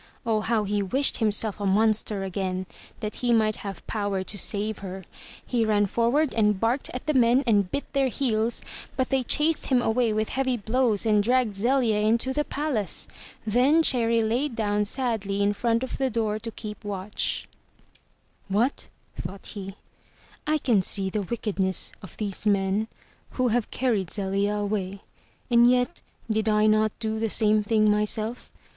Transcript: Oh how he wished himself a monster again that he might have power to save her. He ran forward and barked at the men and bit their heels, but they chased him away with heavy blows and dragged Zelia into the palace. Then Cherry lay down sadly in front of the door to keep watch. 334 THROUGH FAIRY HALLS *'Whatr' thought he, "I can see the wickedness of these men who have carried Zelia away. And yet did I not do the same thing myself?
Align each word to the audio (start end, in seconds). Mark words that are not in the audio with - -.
Oh 0.25 0.41
how 0.41 0.63
he 0.63 0.81
wished 0.81 1.17
himself 1.17 1.59
a 1.59 1.65
monster 1.67 2.23
again 2.23 2.65
that 3.01 3.17
he 3.17 3.31
might 3.31 3.57
have 3.57 3.85
power 3.85 4.23
to 4.23 4.35
save 4.35 4.79
her. 4.79 5.03
He 5.45 5.63
ran 5.63 5.85
forward 5.85 6.33
and 6.33 6.59
barked 6.59 6.89
at 6.89 7.05
the 7.05 7.13
men 7.13 7.43
and 7.45 7.69
bit 7.69 7.83
their 7.93 8.07
heels, 8.07 8.63
but 8.95 9.09
they 9.09 9.21
chased 9.21 9.67
him 9.67 9.79
away 9.79 10.11
with 10.11 10.29
heavy 10.29 10.57
blows 10.57 11.05
and 11.05 11.21
dragged 11.21 11.55
Zelia 11.55 11.97
into 11.99 12.33
the 12.33 12.43
palace. 12.43 13.07
Then 13.45 13.83
Cherry 13.83 14.23
lay 14.23 14.47
down 14.47 14.85
sadly 14.85 15.39
in 15.43 15.53
front 15.53 15.83
of 15.83 15.99
the 15.99 16.09
door 16.09 16.39
to 16.39 16.49
keep 16.49 16.83
watch. 16.83 17.47
334 18.47 18.53
THROUGH 18.57 18.71
FAIRY 18.71 18.73
HALLS 18.73 19.25
*'Whatr' 19.27 19.27
thought 19.27 19.53
he, 19.53 20.51
"I 20.51 20.57
can 20.57 20.81
see 20.81 21.11
the 21.11 21.21
wickedness 21.21 21.91
of 22.01 22.17
these 22.17 22.47
men 22.47 22.87
who 23.37 23.49
have 23.49 23.69
carried 23.69 24.09
Zelia 24.09 24.55
away. 24.55 25.01
And 25.51 25.69
yet 25.69 26.01
did 26.27 26.49
I 26.49 26.65
not 26.65 26.91
do 26.97 27.19
the 27.19 27.29
same 27.29 27.61
thing 27.61 27.91
myself? 27.91 28.49